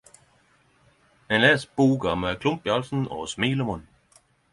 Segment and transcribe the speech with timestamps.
[1.33, 4.19] Ein les boka med klump i halsen og smil om munnen.